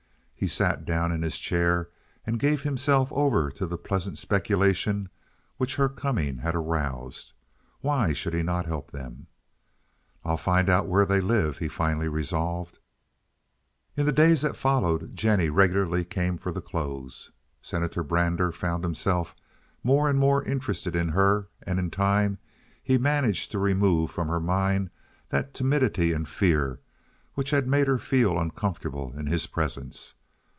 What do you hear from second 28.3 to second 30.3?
uncomfortable in his presence.